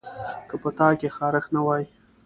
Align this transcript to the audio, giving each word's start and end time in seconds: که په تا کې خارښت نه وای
که 0.47 0.55
په 0.61 0.69
تا 0.77 0.87
کې 0.99 1.07
خارښت 1.17 1.49
نه 1.55 1.61
وای 1.65 1.83